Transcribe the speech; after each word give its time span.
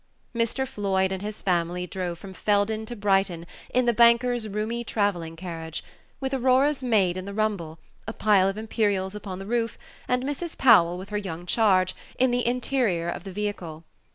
Page 0.33 0.55
23 0.55 0.63
Mr. 0.63 0.67
Floyd 0.67 1.11
and 1.11 1.21
his 1.21 1.43
family 1.43 1.85
drove 1.85 2.17
from 2.17 2.33
Felden 2.33 2.87
to 2.87 2.95
Brighton 2.95 3.45
in 3.71 3.85
the 3.85 3.93
banker's 3.93 4.47
roomy 4.47 4.83
travelling 4.83 5.35
carriage, 5.35 5.83
with 6.19 6.33
Aurora's 6.33 6.81
maid 6.81 7.17
in 7.17 7.25
the 7.25 7.35
rumble, 7.35 7.77
a 8.07 8.13
pile 8.13 8.49
of 8.49 8.57
imperials 8.57 9.13
upon 9.13 9.37
the 9.37 9.45
roof, 9.45 9.77
and 10.07 10.23
Mrs. 10.23 10.57
Powell, 10.57 10.97
with 10.97 11.09
her 11.09 11.17
young 11.19 11.45
charges, 11.45 11.95
in 12.17 12.31
the 12.31 12.43
interior 12.47 13.09
of 13.09 13.25
the 13.25 13.31
vehicle. 13.31 13.83